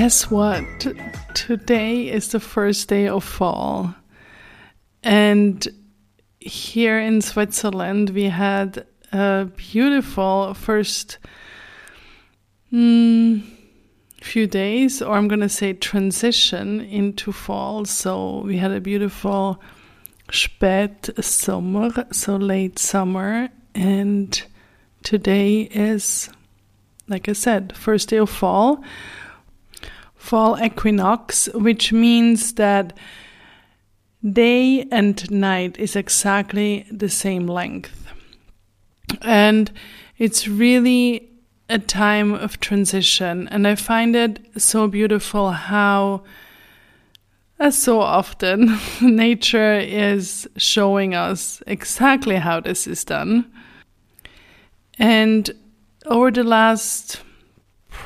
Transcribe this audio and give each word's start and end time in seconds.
Guess 0.00 0.30
what? 0.30 0.64
Today 1.34 2.08
is 2.08 2.28
the 2.28 2.40
first 2.40 2.88
day 2.88 3.06
of 3.06 3.22
fall. 3.22 3.94
And 5.02 5.68
here 6.38 6.98
in 6.98 7.20
Switzerland, 7.20 8.08
we 8.08 8.24
had 8.24 8.86
a 9.12 9.50
beautiful 9.56 10.54
first 10.54 11.18
mm, 12.72 13.42
few 14.22 14.46
days, 14.46 15.02
or 15.02 15.18
I'm 15.18 15.28
going 15.28 15.40
to 15.40 15.50
say 15.50 15.74
transition 15.74 16.80
into 16.80 17.30
fall. 17.30 17.84
So 17.84 18.38
we 18.38 18.56
had 18.56 18.70
a 18.70 18.80
beautiful 18.80 19.60
spät 20.28 21.22
summer, 21.22 21.90
so 22.10 22.36
late 22.36 22.78
summer. 22.78 23.50
And 23.74 24.42
today 25.02 25.60
is, 25.60 26.30
like 27.06 27.28
I 27.28 27.34
said, 27.34 27.76
first 27.76 28.08
day 28.08 28.16
of 28.16 28.30
fall 28.30 28.82
fall 30.20 30.62
equinox, 30.62 31.48
which 31.54 31.92
means 31.92 32.52
that 32.52 32.96
day 34.22 34.86
and 34.92 35.28
night 35.30 35.78
is 35.78 35.96
exactly 35.96 36.86
the 36.92 37.08
same 37.08 37.46
length. 37.46 38.06
And 39.22 39.72
it's 40.18 40.46
really 40.46 41.30
a 41.70 41.78
time 41.78 42.34
of 42.34 42.60
transition. 42.60 43.48
And 43.48 43.66
I 43.66 43.74
find 43.74 44.14
it 44.14 44.40
so 44.58 44.86
beautiful 44.86 45.52
how, 45.52 46.22
as 47.58 47.78
so 47.78 48.00
often, 48.00 48.78
nature 49.00 49.78
is 49.78 50.46
showing 50.58 51.14
us 51.14 51.62
exactly 51.66 52.36
how 52.36 52.60
this 52.60 52.86
is 52.86 53.04
done. 53.04 53.50
And 54.98 55.50
over 56.04 56.30
the 56.30 56.44
last 56.44 57.22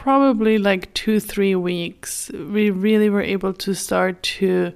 probably 0.04 0.58
like 0.58 0.92
two, 0.92 1.18
three 1.18 1.54
weeks, 1.54 2.30
we 2.30 2.68
really 2.68 3.08
were 3.08 3.22
able 3.22 3.54
to 3.54 3.72
start 3.72 4.22
to 4.22 4.70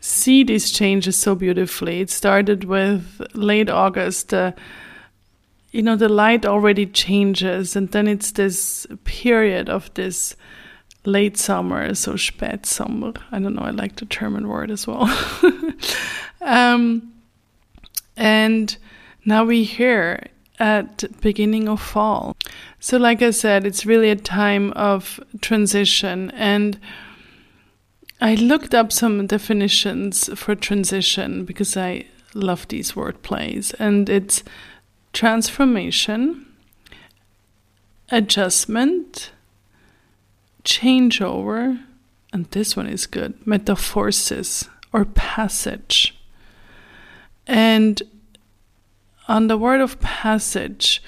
see 0.00 0.42
these 0.42 0.72
changes 0.72 1.16
so 1.16 1.36
beautifully. 1.36 2.00
It 2.00 2.10
started 2.10 2.64
with 2.64 3.22
late 3.34 3.70
August. 3.70 4.34
Uh, 4.34 4.50
you 5.70 5.80
know, 5.82 5.94
the 5.94 6.08
light 6.08 6.44
already 6.44 6.86
changes, 6.86 7.76
and 7.76 7.88
then 7.92 8.08
it's 8.08 8.32
this 8.32 8.84
period 9.04 9.68
of 9.68 9.94
this 9.94 10.34
late 11.04 11.36
summer, 11.36 11.94
so 11.94 12.14
Spätsommer. 12.14 13.16
I 13.30 13.38
don't 13.38 13.54
know, 13.54 13.62
I 13.62 13.70
like 13.70 13.94
the 13.94 14.06
German 14.06 14.48
word 14.48 14.72
as 14.72 14.88
well. 14.88 15.08
um, 16.40 17.12
and 18.16 18.76
now 19.24 19.44
we 19.44 19.62
hear 19.62 20.26
at 20.58 21.20
beginning 21.20 21.68
of 21.68 21.80
fall. 21.80 22.36
So 22.80 22.96
like 22.96 23.22
I 23.22 23.30
said, 23.30 23.64
it's 23.64 23.86
really 23.86 24.10
a 24.10 24.16
time 24.16 24.72
of 24.72 25.20
transition 25.40 26.30
and 26.32 26.78
I 28.20 28.34
looked 28.34 28.74
up 28.74 28.92
some 28.92 29.26
definitions 29.26 30.28
for 30.38 30.56
transition 30.56 31.44
because 31.44 31.76
I 31.76 32.06
love 32.34 32.66
these 32.68 32.96
word 32.96 33.22
plays 33.22 33.72
and 33.74 34.08
it's 34.08 34.42
transformation, 35.12 36.46
adjustment, 38.10 39.30
changeover, 40.64 41.80
and 42.32 42.46
this 42.50 42.76
one 42.76 42.88
is 42.88 43.06
good, 43.06 43.46
metamorphosis 43.46 44.68
or 44.92 45.04
passage. 45.04 46.14
And 47.46 48.02
on 49.28 49.46
the 49.46 49.58
word 49.58 49.80
of 49.80 50.00
passage, 50.00 51.02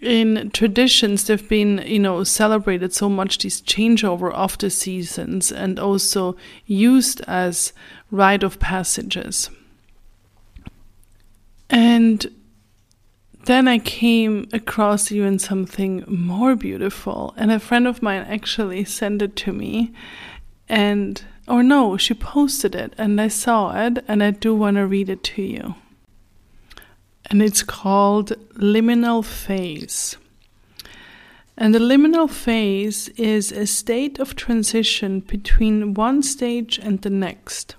in 0.00 0.50
traditions 0.50 1.24
they've 1.24 1.48
been 1.48 1.82
you 1.86 1.98
know 1.98 2.22
celebrated 2.24 2.92
so 2.92 3.08
much 3.08 3.38
this 3.38 3.60
changeover 3.62 4.32
of 4.32 4.58
the 4.58 4.68
seasons 4.68 5.50
and 5.50 5.78
also 5.78 6.36
used 6.66 7.22
as 7.22 7.72
rite 8.10 8.42
of 8.42 8.60
passages. 8.60 9.50
And 11.70 12.30
then 13.46 13.68
i 13.68 13.78
came 13.78 14.48
across 14.52 15.12
even 15.12 15.38
something 15.38 16.02
more 16.06 16.56
beautiful 16.56 17.34
and 17.36 17.52
a 17.52 17.58
friend 17.58 17.86
of 17.86 18.02
mine 18.02 18.24
actually 18.28 18.84
sent 18.84 19.20
it 19.20 19.36
to 19.36 19.52
me 19.52 19.92
and 20.68 21.24
or 21.46 21.62
no 21.62 21.96
she 21.96 22.14
posted 22.14 22.74
it 22.74 22.94
and 22.96 23.20
i 23.20 23.28
saw 23.28 23.86
it 23.86 24.02
and 24.08 24.22
i 24.22 24.30
do 24.30 24.54
want 24.54 24.76
to 24.76 24.86
read 24.86 25.10
it 25.10 25.22
to 25.22 25.42
you 25.42 25.74
and 27.30 27.42
it's 27.42 27.62
called 27.62 28.32
liminal 28.54 29.24
phase. 29.24 30.16
And 31.56 31.74
the 31.74 31.78
liminal 31.78 32.28
phase 32.28 33.08
is 33.10 33.52
a 33.52 33.66
state 33.66 34.18
of 34.18 34.34
transition 34.34 35.20
between 35.20 35.94
one 35.94 36.22
stage 36.22 36.78
and 36.78 37.00
the 37.02 37.10
next, 37.10 37.76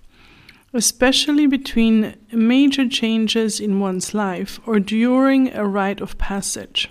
especially 0.74 1.46
between 1.46 2.16
major 2.32 2.88
changes 2.88 3.60
in 3.60 3.80
one's 3.80 4.14
life 4.14 4.60
or 4.66 4.80
during 4.80 5.54
a 5.54 5.68
rite 5.68 6.00
of 6.00 6.18
passage. 6.18 6.90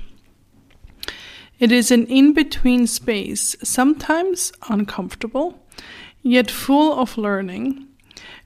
It 1.58 1.72
is 1.72 1.90
an 1.90 2.06
in 2.06 2.34
between 2.34 2.86
space, 2.86 3.56
sometimes 3.62 4.52
uncomfortable, 4.68 5.58
yet 6.22 6.50
full 6.50 6.98
of 6.98 7.16
learning. 7.16 7.86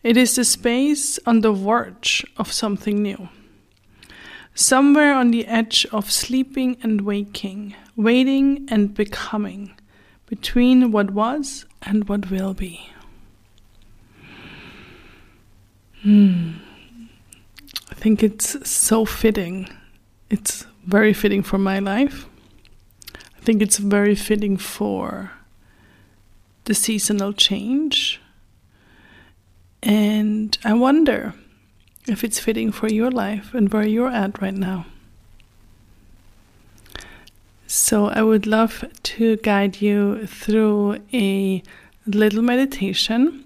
It 0.04 0.16
is 0.16 0.36
the 0.36 0.44
space 0.44 1.18
on 1.26 1.40
the 1.40 1.52
verge 1.52 2.24
of 2.36 2.52
something 2.52 3.02
new 3.02 3.28
somewhere 4.58 5.14
on 5.14 5.30
the 5.30 5.46
edge 5.46 5.86
of 5.92 6.10
sleeping 6.10 6.76
and 6.82 7.02
waking, 7.02 7.76
waiting 7.94 8.66
and 8.68 8.92
becoming, 8.92 9.70
between 10.26 10.90
what 10.90 11.12
was 11.12 11.64
and 11.82 12.08
what 12.08 12.28
will 12.28 12.54
be. 12.54 12.90
Hmm. 16.02 16.54
I 17.88 17.94
think 17.94 18.22
it's 18.22 18.68
so 18.68 19.04
fitting. 19.04 19.68
It's 20.28 20.66
very 20.84 21.12
fitting 21.12 21.44
for 21.44 21.58
my 21.58 21.78
life. 21.78 22.26
I 23.14 23.40
think 23.40 23.62
it's 23.62 23.78
very 23.78 24.16
fitting 24.16 24.56
for 24.56 25.30
the 26.64 26.74
seasonal 26.74 27.32
change. 27.32 28.20
And 29.84 30.58
I 30.64 30.74
wonder 30.74 31.34
if 32.08 32.24
it's 32.24 32.38
fitting 32.38 32.72
for 32.72 32.88
your 32.88 33.10
life 33.10 33.54
and 33.54 33.72
where 33.72 33.86
you're 33.86 34.08
at 34.08 34.40
right 34.40 34.54
now. 34.54 34.86
So, 37.66 38.06
I 38.06 38.22
would 38.22 38.46
love 38.46 38.82
to 39.02 39.36
guide 39.36 39.82
you 39.82 40.26
through 40.26 40.98
a 41.12 41.62
little 42.06 42.42
meditation. 42.42 43.44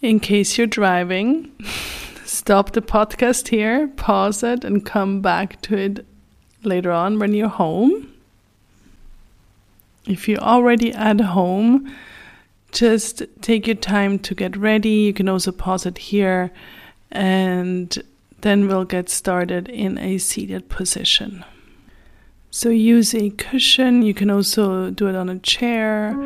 In 0.00 0.20
case 0.20 0.56
you're 0.56 0.66
driving, 0.66 1.52
stop 2.24 2.72
the 2.72 2.80
podcast 2.80 3.48
here, 3.48 3.88
pause 3.88 4.42
it, 4.42 4.64
and 4.64 4.86
come 4.86 5.20
back 5.20 5.60
to 5.62 5.76
it 5.76 6.06
later 6.62 6.90
on 6.90 7.18
when 7.18 7.34
you're 7.34 7.48
home. 7.48 8.10
If 10.06 10.26
you're 10.26 10.40
already 10.40 10.92
at 10.94 11.20
home, 11.20 11.94
just 12.72 13.22
take 13.40 13.66
your 13.66 13.76
time 13.76 14.18
to 14.20 14.34
get 14.34 14.56
ready. 14.56 14.90
You 14.90 15.12
can 15.12 15.28
also 15.28 15.52
pause 15.52 15.86
it 15.86 15.98
here 15.98 16.50
and 17.10 18.02
then 18.40 18.68
we'll 18.68 18.84
get 18.84 19.08
started 19.08 19.68
in 19.68 19.98
a 19.98 20.18
seated 20.18 20.68
position. 20.68 21.44
So 22.50 22.68
use 22.68 23.14
a 23.14 23.30
cushion. 23.30 24.02
You 24.02 24.14
can 24.14 24.30
also 24.30 24.90
do 24.90 25.08
it 25.08 25.14
on 25.14 25.28
a 25.28 25.38
chair. 25.38 26.16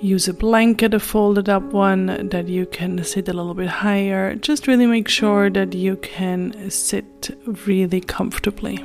Use 0.00 0.28
a 0.28 0.34
blanket, 0.34 0.92
a 0.92 1.00
folded 1.00 1.48
up 1.48 1.62
one 1.72 2.28
that 2.28 2.48
you 2.48 2.66
can 2.66 3.02
sit 3.02 3.28
a 3.28 3.32
little 3.32 3.54
bit 3.54 3.68
higher. 3.68 4.34
Just 4.34 4.66
really 4.66 4.86
make 4.86 5.08
sure 5.08 5.48
that 5.48 5.72
you 5.72 5.96
can 5.96 6.70
sit 6.70 7.30
really 7.66 8.00
comfortably. 8.00 8.76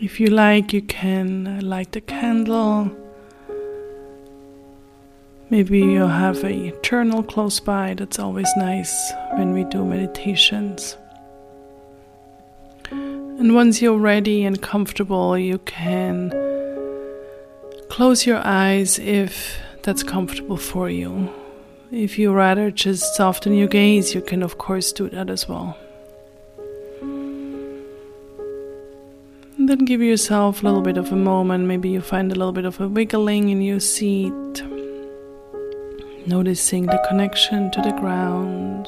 If 0.00 0.18
you 0.20 0.26
like, 0.26 0.72
you 0.72 0.82
can 0.82 1.60
light 1.60 1.94
a 1.94 2.00
candle 2.00 2.90
Maybe 5.48 5.78
you 5.78 6.08
have 6.08 6.42
a 6.44 6.72
journal 6.82 7.22
close 7.22 7.60
by, 7.60 7.94
that's 7.94 8.18
always 8.18 8.48
nice 8.56 9.12
when 9.34 9.52
we 9.52 9.62
do 9.62 9.84
meditations. 9.84 10.96
And 12.90 13.54
once 13.54 13.80
you're 13.80 13.96
ready 13.96 14.44
and 14.44 14.60
comfortable, 14.60 15.38
you 15.38 15.58
can 15.58 16.32
close 17.88 18.26
your 18.26 18.38
eyes 18.38 18.98
if 18.98 19.60
that's 19.84 20.02
comfortable 20.02 20.56
for 20.56 20.90
you. 20.90 21.32
If 21.92 22.18
you 22.18 22.32
rather 22.32 22.72
just 22.72 23.14
soften 23.14 23.54
your 23.54 23.68
gaze, 23.68 24.14
you 24.14 24.22
can, 24.22 24.42
of 24.42 24.58
course, 24.58 24.90
do 24.90 25.08
that 25.10 25.30
as 25.30 25.48
well. 25.48 25.78
And 29.58 29.68
then 29.68 29.84
give 29.84 30.02
yourself 30.02 30.62
a 30.62 30.66
little 30.66 30.82
bit 30.82 30.96
of 30.96 31.12
a 31.12 31.16
moment. 31.16 31.66
Maybe 31.66 31.88
you 31.88 32.00
find 32.00 32.32
a 32.32 32.34
little 32.34 32.52
bit 32.52 32.64
of 32.64 32.80
a 32.80 32.88
wiggling 32.88 33.50
in 33.50 33.62
your 33.62 33.78
seat, 33.78 34.32
noticing 36.26 36.86
the 36.86 37.02
connection 37.08 37.70
to 37.70 37.80
the 37.80 37.92
ground, 37.92 38.86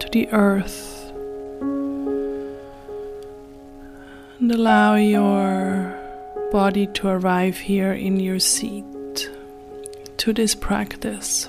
to 0.00 0.08
the 0.12 0.28
earth. 0.32 1.12
And 4.40 4.50
allow 4.52 4.96
your 4.96 5.96
body 6.50 6.86
to 6.86 7.08
arrive 7.08 7.58
here 7.58 7.92
in 7.92 8.18
your 8.18 8.38
seat 8.40 9.30
to 10.16 10.32
this 10.32 10.54
practice. 10.54 11.48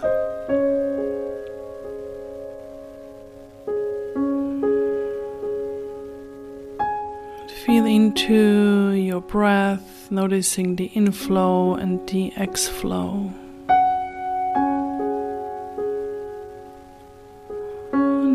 Feel 7.65 7.85
into 7.85 8.91
your 8.91 9.21
breath, 9.21 10.09
noticing 10.09 10.75
the 10.75 10.85
inflow 10.85 11.75
and 11.75 12.07
the 12.09 12.31
exflow. 12.31 13.31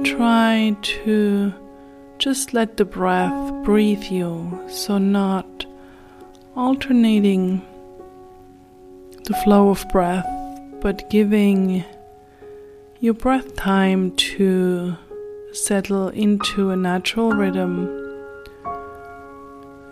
Try 0.05 0.77
to 0.83 1.53
just 2.19 2.53
let 2.53 2.77
the 2.77 2.85
breath 2.85 3.65
breathe 3.65 4.05
you, 4.05 4.63
so 4.69 4.99
not 4.99 5.67
alternating 6.55 7.63
the 9.25 9.35
flow 9.43 9.71
of 9.71 9.85
breath, 9.89 10.27
but 10.81 11.09
giving 11.09 11.85
your 13.01 13.15
breath 13.15 13.57
time 13.57 14.15
to 14.17 14.95
settle 15.53 16.09
into 16.11 16.71
a 16.71 16.77
natural 16.77 17.33
rhythm 17.33 17.89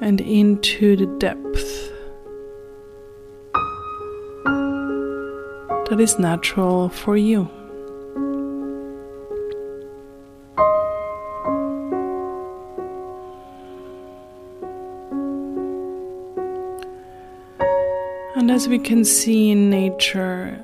and 0.00 0.20
into 0.20 0.96
the 0.96 1.06
depth 1.18 1.90
that 5.88 5.98
is 5.98 6.18
natural 6.18 6.88
for 6.90 7.16
you. 7.16 7.48
As 18.52 18.68
we 18.68 18.78
can 18.78 19.02
see 19.02 19.50
in 19.50 19.70
nature, 19.70 20.62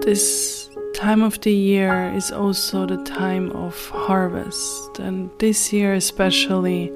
this 0.00 0.70
time 0.94 1.22
of 1.22 1.38
the 1.42 1.52
year 1.52 2.10
is 2.14 2.32
also 2.32 2.86
the 2.86 2.96
time 3.04 3.50
of 3.50 3.74
harvest. 3.90 4.98
And 4.98 5.28
this 5.40 5.74
year, 5.74 5.92
especially, 5.92 6.90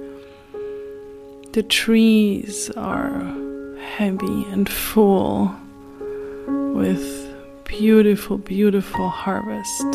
the 1.52 1.62
trees 1.62 2.70
are 2.78 3.20
heavy 3.98 4.44
and 4.52 4.66
full 4.66 5.54
with 6.72 7.04
beautiful, 7.64 8.38
beautiful 8.38 9.10
harvest. 9.10 9.90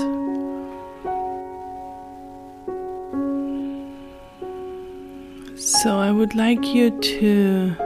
So 5.58 5.98
I 5.98 6.12
would 6.12 6.36
like 6.36 6.64
you 6.76 6.92
to 7.02 7.85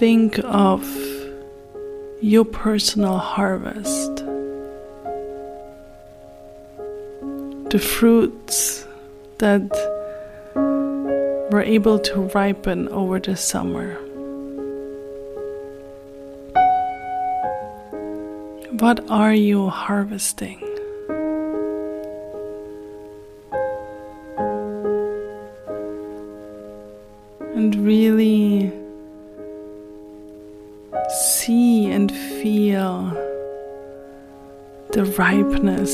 think 0.00 0.40
of 0.44 0.82
your 2.22 2.46
personal 2.46 3.18
harvest, 3.18 4.16
the 7.68 7.78
fruits 7.78 8.86
that 9.36 9.68
were 11.52 11.60
able 11.60 11.98
to 11.98 12.14
ripen 12.34 12.88
over 12.88 13.20
the 13.20 13.36
summer. 13.36 13.92
What 18.78 19.04
are 19.10 19.34
you 19.34 19.68
harvesting? 19.68 20.69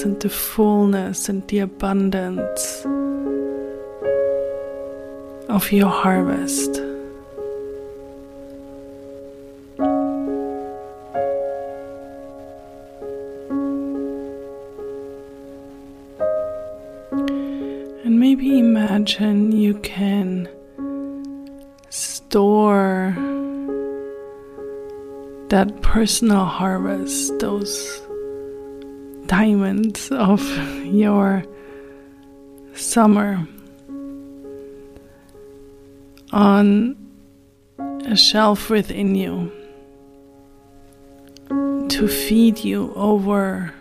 And 0.02 0.20
the 0.20 0.28
fullness 0.28 1.28
and 1.28 1.46
the 1.48 1.60
abundance 1.60 2.84
of 5.48 5.72
your 5.72 5.88
harvest. 5.88 6.76
And 18.04 18.20
maybe 18.20 18.58
imagine 18.58 19.52
you 19.52 19.74
can 19.78 20.48
store 21.90 23.16
that 25.48 25.80
personal 25.82 26.44
harvest, 26.44 27.38
those 27.38 28.05
diamonds 29.26 30.10
of 30.10 30.42
your 30.84 31.44
summer 32.74 33.46
on 36.32 36.96
a 38.06 38.16
shelf 38.16 38.70
within 38.70 39.14
you 39.14 39.50
to 41.88 42.08
feed 42.08 42.58
you 42.58 42.92
over 42.94 43.72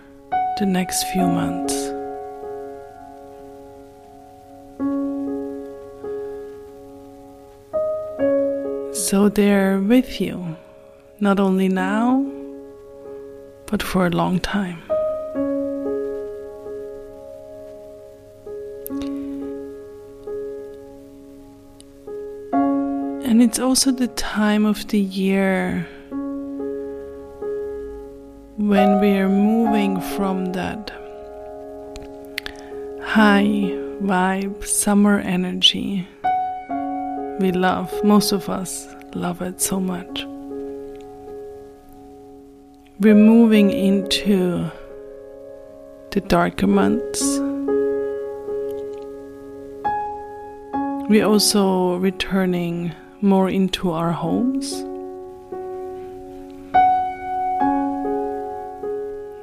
the 0.59 0.65
next 0.65 1.03
few 1.11 1.27
months. 1.27 1.73
So 9.09 9.29
they're 9.29 9.79
with 9.79 10.19
you 10.21 10.55
not 11.19 11.39
only 11.39 11.67
now, 11.67 12.25
but 13.67 13.83
for 13.83 14.07
a 14.07 14.09
long 14.09 14.39
time. 14.39 14.84
And 23.25 23.41
it's 23.41 23.59
also 23.59 23.91
the 23.91 24.07
time 24.07 24.65
of 24.65 24.87
the 24.87 24.99
year 24.99 25.85
when 28.57 29.01
we 29.01 29.17
are 29.17 29.27
moving 29.27 29.99
from 30.15 30.53
that 30.53 30.91
high 33.03 33.73
vibe 34.01 34.65
summer 34.65 35.19
energy 35.19 36.07
we 37.39 37.51
love. 37.51 37.91
Most 38.03 38.31
of 38.31 38.47
us 38.47 38.87
love 39.13 39.41
it 39.41 39.59
so 39.59 39.79
much 39.79 40.25
we're 42.99 43.13
moving 43.13 43.71
into 43.71 44.71
the 46.11 46.21
darker 46.21 46.65
months. 46.65 47.21
We're 51.09 51.25
also 51.25 51.97
returning 51.97 52.93
more 53.25 53.49
into 53.49 53.91
our 53.91 54.11
homes. 54.11 54.71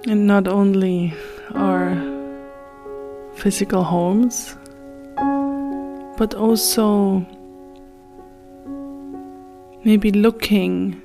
And 0.06 0.26
not 0.26 0.46
only 0.46 1.12
our 1.54 1.96
physical 3.34 3.82
homes, 3.82 4.56
but 6.16 6.34
also 6.34 7.26
maybe 9.84 10.12
looking 10.12 11.02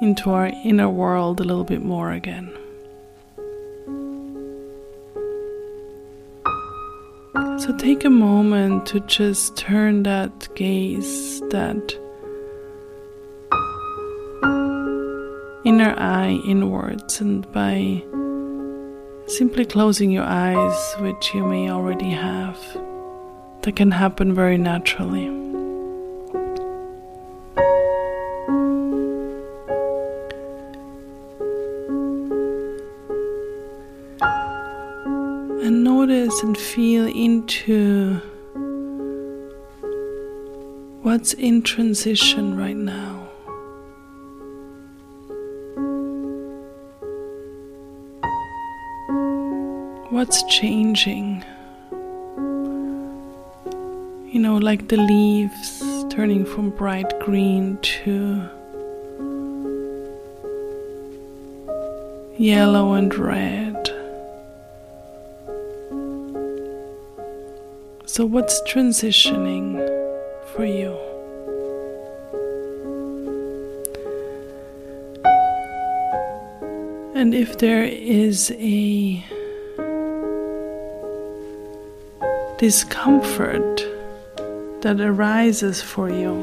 into 0.00 0.30
our 0.30 0.46
inner 0.64 0.88
world 0.88 1.40
a 1.40 1.44
little 1.44 1.64
bit 1.64 1.82
more 1.82 2.12
again. 2.12 2.52
So 7.60 7.76
take 7.76 8.06
a 8.06 8.10
moment 8.10 8.86
to 8.86 9.00
just 9.00 9.54
turn 9.54 10.04
that 10.04 10.48
gaze, 10.54 11.40
that 11.50 11.94
inner 15.66 15.94
eye 15.98 16.40
inwards, 16.46 17.20
and 17.20 17.50
by 17.52 18.02
simply 19.26 19.66
closing 19.66 20.10
your 20.10 20.24
eyes, 20.24 20.94
which 21.00 21.34
you 21.34 21.44
may 21.44 21.70
already 21.70 22.08
have, 22.08 22.58
that 23.60 23.76
can 23.76 23.90
happen 23.90 24.34
very 24.34 24.56
naturally. 24.56 25.49
And 36.42 36.56
feel 36.56 37.06
into 37.06 38.20
what's 41.02 41.32
in 41.34 41.62
transition 41.62 42.56
right 42.56 42.76
now. 42.76 43.28
What's 50.10 50.42
changing? 50.44 51.44
You 54.32 54.40
know, 54.40 54.56
like 54.56 54.88
the 54.88 54.96
leaves 54.96 55.82
turning 56.10 56.44
from 56.44 56.70
bright 56.70 57.18
green 57.20 57.78
to 57.78 58.48
yellow 62.38 62.94
and 62.94 63.14
red. 63.14 63.69
So, 68.20 68.26
what's 68.26 68.60
transitioning 68.68 69.80
for 70.52 70.66
you? 70.66 70.92
And 77.14 77.34
if 77.34 77.56
there 77.56 77.84
is 77.84 78.50
a 78.58 79.24
discomfort 82.58 83.80
that 84.82 85.00
arises 85.00 85.80
for 85.80 86.10
you, 86.10 86.34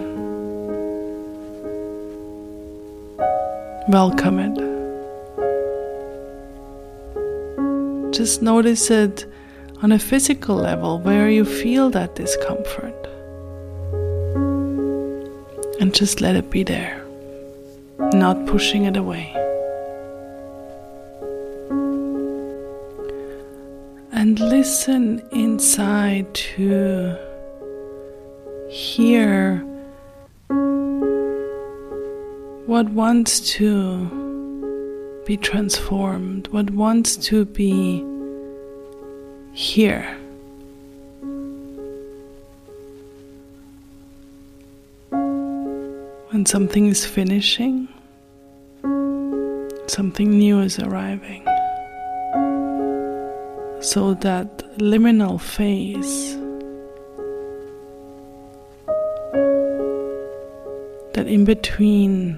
welcome 3.88 4.40
it. 4.40 4.58
Just 8.12 8.42
notice 8.42 8.90
it 8.90 9.28
on 9.82 9.92
a 9.92 10.00
physical 10.00 10.56
level 10.56 11.00
where 11.00 11.30
you 11.30 11.46
feel 11.46 11.90
that 11.92 12.16
discomfort. 12.16 12.96
And 15.80 15.94
just 15.94 16.22
let 16.22 16.36
it 16.36 16.50
be 16.50 16.64
there, 16.64 17.04
not 18.14 18.46
pushing 18.48 18.86
it 18.86 18.98
away. 18.98 19.34
and 24.18 24.40
listen 24.40 25.22
inside 25.32 26.26
to 26.34 27.16
hear 28.68 29.58
what 32.66 32.90
wants 32.90 33.40
to 33.40 35.22
be 35.26 35.38
transformed, 35.38 36.48
what 36.50 36.72
wants 36.72 37.16
to 37.16 37.46
be 37.46 38.04
here. 39.58 40.06
When 46.30 46.46
something 46.46 46.86
is 46.86 47.08
finishing, 47.08 47.88
something 49.88 50.30
new 50.30 50.60
is 50.60 50.78
arriving. 50.78 51.44
So 53.82 54.14
that 54.22 54.78
liminal 54.78 55.42
phase, 55.42 56.36
that 61.14 61.26
in 61.28 61.46
between 61.46 62.38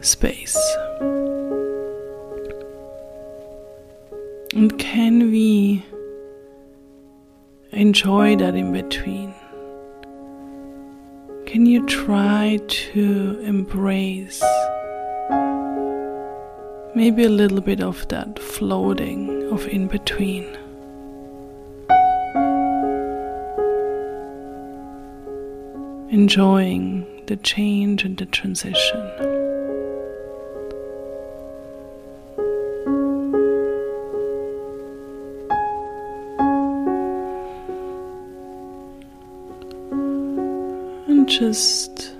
space. 0.00 0.56
And 4.58 4.76
can 4.76 5.30
we 5.30 5.84
enjoy 7.70 8.34
that 8.34 8.56
in 8.56 8.72
between? 8.72 9.32
Can 11.46 11.64
you 11.64 11.86
try 11.86 12.58
to 12.66 13.40
embrace? 13.44 14.42
maybe 16.98 17.22
a 17.22 17.28
little 17.28 17.60
bit 17.60 17.80
of 17.80 18.08
that 18.08 18.36
floating 18.40 19.44
of 19.52 19.64
in 19.68 19.86
between. 19.86 20.44
Enjoying 26.10 27.06
the 27.26 27.36
change 27.36 28.02
and 28.02 28.16
the 28.16 28.26
transition. 28.26 29.27
Just 41.28 42.14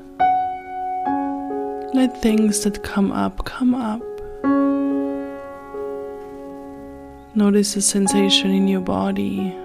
let 1.95 2.21
things 2.21 2.61
that 2.65 2.83
come 2.83 3.11
up 3.11 3.43
come 3.47 3.75
up. 3.75 4.03
Notice 7.35 7.73
the 7.73 7.81
sensation 7.81 8.51
in 8.51 8.69
your 8.69 8.83
body. 8.83 9.57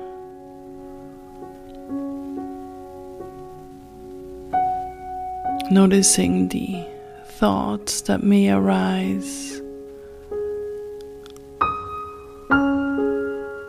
Noticing 5.72 6.48
the 6.48 6.86
thoughts 7.26 8.02
that 8.02 8.24
may 8.24 8.50
arise, 8.50 9.62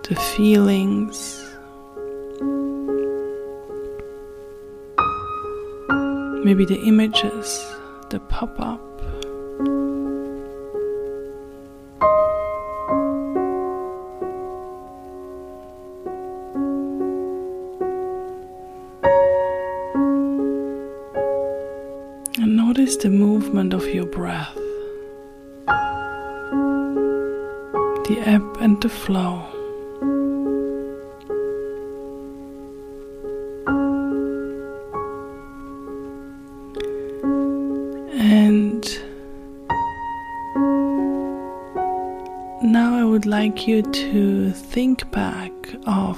the 0.09 0.15
feelings. 0.37 1.44
Maybe 6.45 6.67
the 6.67 6.79
images 6.83 7.67
that 8.11 8.29
pop 8.29 8.61
up. 8.61 8.79
And 22.37 22.57
notice 22.57 22.97
the 22.99 23.09
movement 23.09 23.73
of 23.73 23.87
your 23.87 24.05
breath, 24.05 24.55
the 28.05 28.23
ebb 28.27 28.59
and 28.61 28.79
the 28.83 28.91
flow. 28.91 29.54
Like 43.45 43.69
you 43.69 43.83
to 43.83 44.51
think 44.53 45.11
back 45.11 45.53
of 45.87 46.17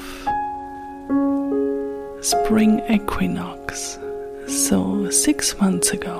spring 2.21 2.80
equinox, 2.88 3.99
so 4.47 5.11
six 5.11 5.59
months 5.59 5.90
ago. 5.90 6.18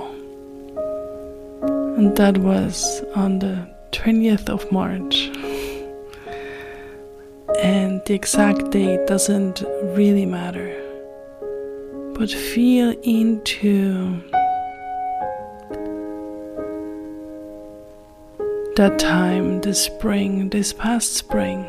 And 1.97 2.17
that 2.17 2.39
was 2.39 3.05
on 3.15 3.39
the 3.39 3.57
20th 3.93 4.49
of 4.49 4.61
March. 4.73 5.31
And 7.63 8.03
the 8.07 8.15
exact 8.15 8.73
date 8.73 9.07
doesn't 9.07 9.63
really 9.97 10.27
matter, 10.27 10.75
but 12.17 12.31
feel 12.31 12.91
into 13.05 14.21
that 18.77 18.99
time, 18.99 19.63
this 19.63 19.83
spring, 19.83 20.51
this 20.51 20.75
past 20.75 21.15
spring. 21.15 21.65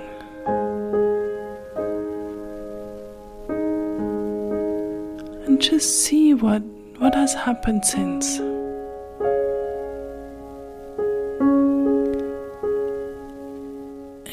And 5.46 5.62
just 5.62 6.04
see 6.04 6.34
what, 6.34 6.62
what 6.98 7.16
has 7.16 7.34
happened 7.34 7.86
since. 7.86 8.40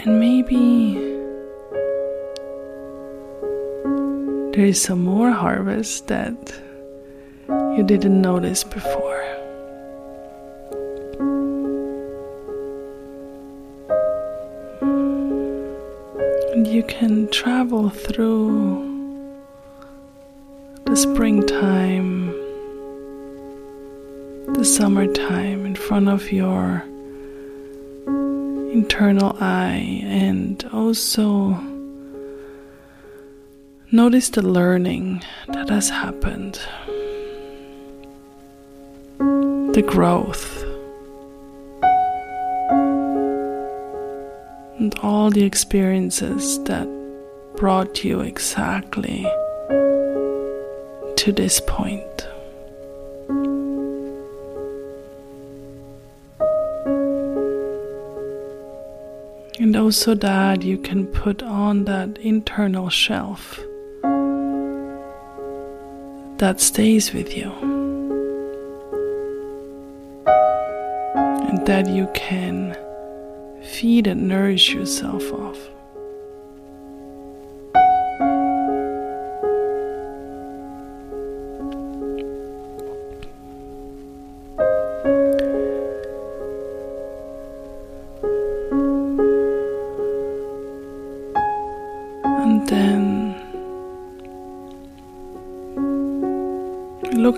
And 0.03 0.19
maybe 0.19 0.95
there 4.53 4.67
is 4.67 4.83
some 4.83 5.05
more 5.05 5.31
harvest 5.31 6.09
that 6.09 6.61
you 7.49 7.85
didn't 7.87 8.21
notice 8.21 8.65
before. 8.65 9.14
Travel 17.75 17.91
through 17.91 19.43
the 20.85 20.97
springtime, 20.97 22.29
the 24.55 24.65
summertime 24.65 25.67
in 25.67 25.75
front 25.75 26.09
of 26.09 26.31
your 26.31 26.85
internal 28.73 29.37
eye, 29.41 30.03
and 30.05 30.65
also 30.73 31.59
notice 33.91 34.29
the 34.31 34.43
learning 34.43 35.25
that 35.49 35.69
has 35.69 35.89
happened, 35.89 36.61
the 39.75 39.85
growth. 39.87 40.63
and 44.77 44.99
all 45.05 45.31
the 45.31 45.45
experiences 45.45 46.63
that 46.65 46.87
brought 47.57 48.03
you 48.05 48.21
exactly 48.21 49.23
to 51.17 51.33
this 51.33 51.61
point. 51.61 52.27
And 59.61 59.77
also 59.77 60.15
that 60.17 60.63
you 60.63 60.79
can 60.79 61.07
put 61.07 61.43
on 61.43 61.85
that 61.85 62.19
internal 62.19 62.91
shelf 62.91 63.59
that 66.39 66.61
stays 66.61 67.13
with 67.13 67.37
you. 67.37 67.51
And 71.49 71.67
that 71.67 71.89
you 71.89 72.09
can 72.15 72.77
feed 73.63 74.09
and 74.09 74.29
nourish 74.29 74.75
yourself 74.75 75.23
off. 75.33 75.59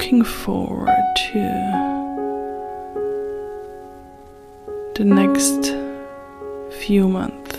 Looking 0.07 0.23
forward 0.23 1.05
to 1.17 1.41
the 4.95 5.05
next 5.05 5.75
few 6.79 7.09
months. 7.09 7.57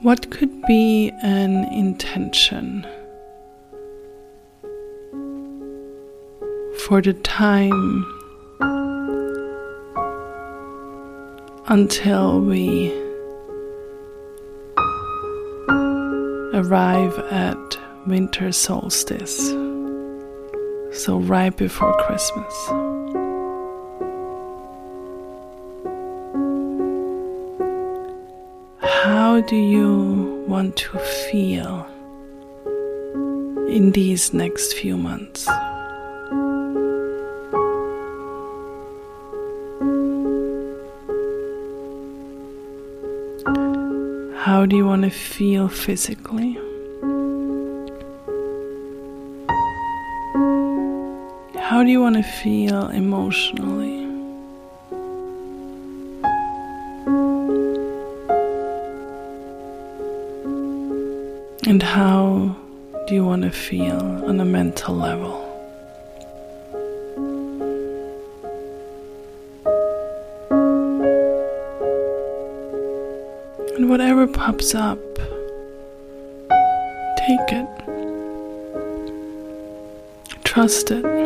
What 0.00 0.30
could 0.30 0.62
be 0.62 1.12
an 1.22 1.64
intention 1.70 2.86
for 6.86 7.02
the 7.02 7.12
time 7.12 8.06
until 11.68 12.40
we 12.40 13.03
arrive 16.64 17.18
at 17.30 17.78
winter 18.06 18.52
solstice? 18.52 19.54
so 20.94 21.18
right 21.18 21.56
before 21.56 21.92
Christmas. 22.06 22.54
How 28.78 29.40
do 29.40 29.56
you 29.56 30.44
want 30.46 30.76
to 30.76 30.98
feel 30.98 31.86
in 33.68 33.90
these 33.92 34.32
next 34.32 34.74
few 34.74 34.96
months? 34.96 35.48
How 44.64 44.68
do 44.68 44.76
you 44.76 44.86
want 44.86 45.02
to 45.02 45.10
feel 45.10 45.68
physically? 45.68 46.54
How 51.60 51.82
do 51.82 51.90
you 51.90 52.00
want 52.00 52.16
to 52.16 52.22
feel 52.22 52.88
emotionally? 52.88 54.04
And 61.66 61.82
how 61.82 62.56
do 63.06 63.14
you 63.14 63.22
want 63.22 63.42
to 63.42 63.50
feel 63.50 64.00
on 64.24 64.40
a 64.40 64.46
mental 64.46 64.94
level? 64.94 65.43
Whatever 73.94 74.26
pops 74.26 74.74
up, 74.74 74.98
take 77.16 77.52
it. 77.52 77.68
Trust 80.42 80.90
it. 80.90 81.23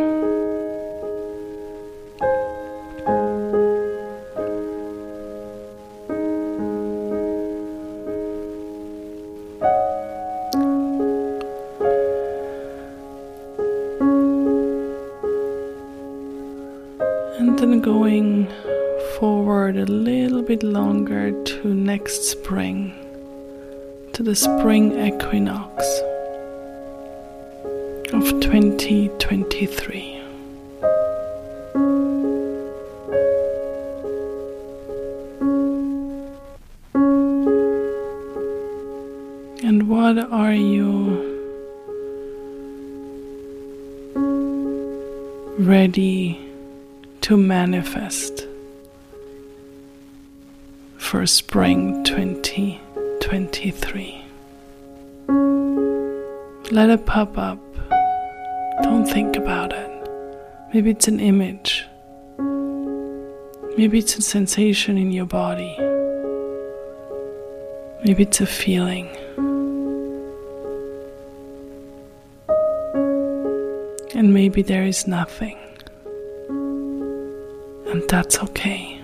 The 24.29 24.37
spring 24.37 24.93
equinox 25.09 25.83
of 28.12 28.25
2023. 28.43 30.21
And 39.64 39.88
what 39.88 40.19
are 40.31 40.53
you 40.53 40.93
ready 45.59 46.38
to 47.23 47.38
manifest? 47.38 48.47
for 51.09 51.25
spring 51.27 52.05
2023. 53.29 54.25
Let 56.71 56.88
it 56.88 57.05
pop 57.05 57.37
up. 57.37 57.59
Don't 58.83 59.05
think 59.05 59.37
about 59.37 59.71
it. 59.75 59.91
Maybe 60.73 60.93
it's 60.93 61.09
an 61.09 61.21
image. 61.21 61.85
Maybe 63.77 63.99
it's 63.99 64.17
a 64.17 64.23
sensation 64.23 64.97
in 64.97 65.12
your 65.12 65.27
body. 65.27 65.77
Maybe 68.03 68.23
it's 68.23 68.41
a 68.41 68.47
feeling. 68.47 69.07
And 74.14 74.33
maybe 74.33 74.62
there 74.62 74.85
is 74.85 75.07
nothing. 75.07 75.59
And 77.93 78.09
that's 78.09 78.38
okay. 78.38 78.97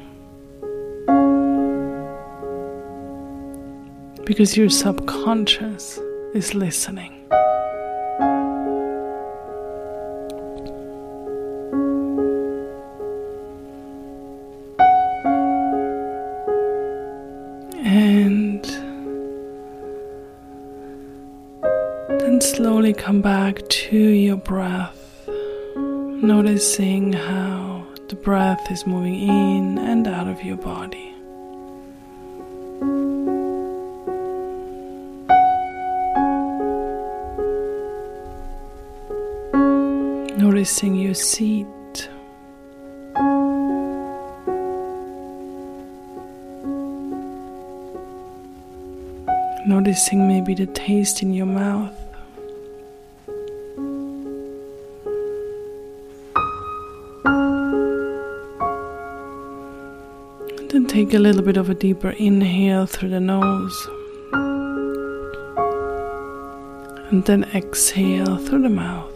Because 4.24 4.56
your 4.56 4.70
subconscious 4.70 5.98
is 6.34 6.54
listening. 6.54 7.12
And 17.84 18.64
then 22.20 22.40
slowly 22.40 22.94
come 22.94 23.20
back 23.20 23.68
to 23.68 23.96
your 23.96 24.36
breath, 24.36 25.28
noticing 25.76 27.12
how 27.12 27.86
the 28.08 28.16
breath 28.16 28.70
is 28.70 28.86
moving 28.86 29.28
in 29.28 29.78
and 29.78 30.08
out 30.08 30.28
of 30.28 30.42
your 30.42 30.56
body. 30.56 31.13
noticing 40.64 40.94
your 40.94 41.12
seat. 41.12 42.08
Noticing 49.66 50.26
maybe 50.26 50.54
the 50.54 50.64
taste 50.72 51.22
in 51.22 51.34
your 51.34 51.44
mouth. 51.44 51.92
And 60.56 60.70
then 60.70 60.86
take 60.86 61.12
a 61.12 61.18
little 61.18 61.42
bit 61.42 61.58
of 61.58 61.68
a 61.68 61.74
deeper 61.74 62.14
inhale 62.16 62.86
through 62.86 63.10
the 63.10 63.20
nose. 63.20 63.88
And 67.10 67.22
then 67.26 67.44
exhale 67.54 68.38
through 68.38 68.62
the 68.62 68.70
mouth. 68.70 69.13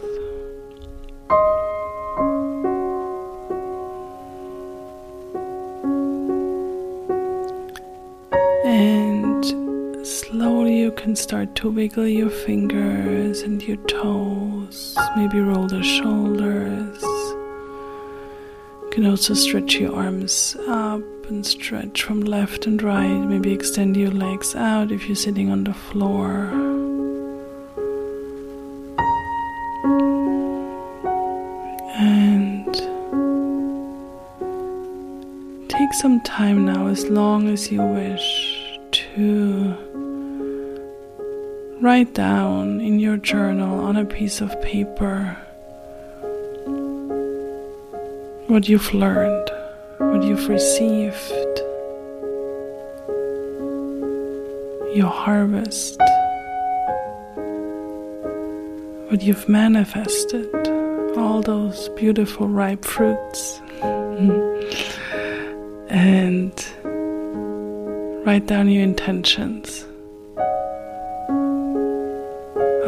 To 11.59 11.69
wiggle 11.69 12.07
your 12.07 12.29
fingers 12.29 13.41
and 13.41 13.61
your 13.61 13.75
toes, 13.85 14.97
maybe 15.17 15.41
roll 15.41 15.67
the 15.67 15.83
shoulders. 15.83 17.03
You 17.03 18.89
can 18.91 19.05
also 19.05 19.33
stretch 19.33 19.75
your 19.75 19.93
arms 19.93 20.55
up 20.69 21.01
and 21.27 21.45
stretch 21.45 22.03
from 22.03 22.21
left 22.21 22.65
and 22.65 22.81
right. 22.81 23.25
Maybe 23.25 23.51
extend 23.51 23.97
your 23.97 24.11
legs 24.11 24.55
out 24.55 24.93
if 24.93 25.05
you're 25.05 25.17
sitting 25.17 25.51
on 25.51 25.65
the 25.65 25.73
floor. 25.73 26.45
And 31.97 32.73
take 35.67 35.93
some 35.95 36.21
time 36.21 36.65
now, 36.65 36.87
as 36.87 37.03
long 37.09 37.49
as 37.49 37.69
you 37.69 37.81
wish, 37.81 38.79
to 38.93 39.88
Write 41.81 42.13
down 42.13 42.81
in 42.81 42.99
your 42.99 43.15
journal 43.15 43.79
on 43.79 43.95
a 43.95 44.03
piece 44.03 44.41
of 44.41 44.61
paper 44.61 45.37
what 48.47 48.67
you've 48.67 48.93
learned, 48.93 49.49
what 49.97 50.21
you've 50.21 50.49
received, 50.49 51.31
your 54.93 55.07
harvest, 55.07 55.97
what 59.09 59.21
you've 59.21 59.47
manifested, 59.47 60.53
all 61.17 61.41
those 61.41 61.87
beautiful 61.95 62.49
ripe 62.49 62.83
fruits. 62.83 63.61
and 65.89 66.65
write 68.25 68.47
down 68.47 68.67
your 68.69 68.83
intentions 68.83 69.85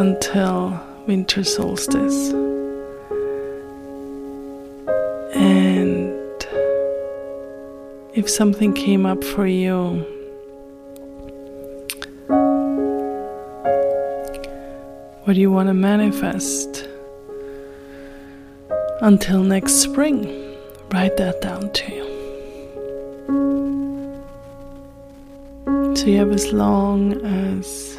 until 0.02 0.80
winter 1.06 1.44
solstice. 1.44 2.32
And 5.36 6.44
if 8.16 8.28
something 8.28 8.74
came 8.74 9.06
up 9.06 9.24
for 9.24 9.46
you, 9.46 10.04
what 15.24 15.34
do 15.36 15.40
you 15.40 15.52
want 15.52 15.68
to 15.68 15.76
manifest 15.76 16.88
until 19.02 19.44
next 19.44 19.74
spring? 19.74 20.58
Write 20.92 21.16
that 21.18 21.42
down 21.42 21.72
too. 21.74 22.08
So 25.96 26.08
you 26.08 26.18
have 26.18 26.32
as 26.32 26.52
long 26.52 27.24
as 27.24 27.91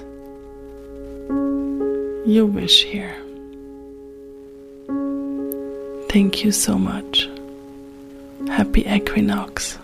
you 2.33 2.47
wish 2.47 2.85
here. 2.85 3.15
Thank 6.09 6.45
you 6.45 6.53
so 6.53 6.79
much. 6.79 7.29
Happy 8.49 8.87
equinox. 8.89 9.79